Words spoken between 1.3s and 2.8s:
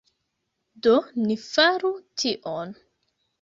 faru tion!